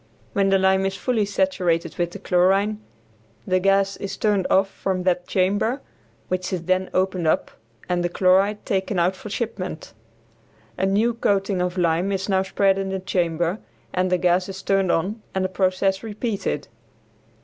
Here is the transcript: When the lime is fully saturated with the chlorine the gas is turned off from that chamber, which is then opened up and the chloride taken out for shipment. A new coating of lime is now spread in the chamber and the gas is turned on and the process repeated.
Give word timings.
When 0.33 0.49
the 0.49 0.57
lime 0.57 0.87
is 0.87 0.95
fully 0.95 1.25
saturated 1.25 1.97
with 1.99 2.09
the 2.09 2.17
chlorine 2.17 2.81
the 3.45 3.59
gas 3.59 3.97
is 3.97 4.17
turned 4.17 4.47
off 4.49 4.67
from 4.67 5.03
that 5.03 5.27
chamber, 5.27 5.79
which 6.27 6.51
is 6.51 6.63
then 6.63 6.89
opened 6.91 7.27
up 7.27 7.51
and 7.87 8.03
the 8.03 8.09
chloride 8.09 8.65
taken 8.65 8.97
out 8.97 9.15
for 9.15 9.29
shipment. 9.29 9.93
A 10.75 10.87
new 10.87 11.13
coating 11.13 11.61
of 11.61 11.77
lime 11.77 12.11
is 12.11 12.27
now 12.27 12.41
spread 12.41 12.79
in 12.79 12.89
the 12.89 12.99
chamber 12.99 13.59
and 13.93 14.11
the 14.11 14.17
gas 14.17 14.49
is 14.49 14.63
turned 14.63 14.91
on 14.91 15.21
and 15.35 15.45
the 15.45 15.49
process 15.49 16.01
repeated. 16.01 16.67